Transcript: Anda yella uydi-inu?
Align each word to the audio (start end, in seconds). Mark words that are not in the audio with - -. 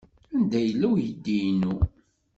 Anda 0.35 0.59
yella 0.65 0.87
uydi-inu? 0.93 1.75